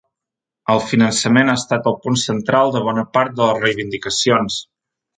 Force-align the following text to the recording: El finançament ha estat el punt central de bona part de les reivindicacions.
El 0.75 0.79
finançament 0.91 1.53
ha 1.53 1.55
estat 1.61 1.91
el 1.93 1.97
punt 2.07 2.19
central 2.23 2.75
de 2.79 2.85
bona 2.91 3.07
part 3.19 3.39
de 3.39 3.49
les 3.51 3.63
reivindicacions. 3.67 4.63